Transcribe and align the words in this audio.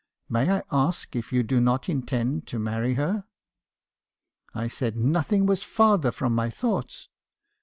May 0.27 0.49
I 0.51 0.63
ask 0.71 1.15
if 1.15 1.31
you 1.31 1.43
do 1.43 1.61
not 1.61 1.87
intend 1.87 2.47
to 2.47 2.57
marry 2.57 2.95
her?'" 2.95 3.25
I 4.55 4.67
said 4.67 4.97
nothing 4.97 5.45
was 5.45 5.61
farther 5.61 6.11
from 6.11 6.33
my 6.33 6.49
thoughts. 6.49 7.07